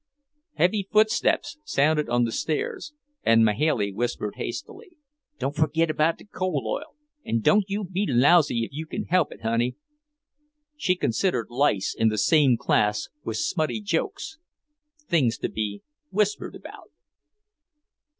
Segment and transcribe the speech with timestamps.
[0.55, 4.97] Heavy footsteps sounded on the stairs, and Mahailey whispered hastily,
[5.37, 9.31] "Don't forgit about the coal oil, and don't you be lousy if you can help
[9.31, 9.75] it, honey."
[10.75, 14.39] She considered lice in the same class with smutty jokes,
[15.07, 16.89] things to be whispered about.